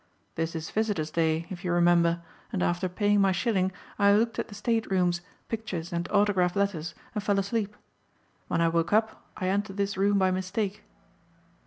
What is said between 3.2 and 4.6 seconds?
my shilling I looked at the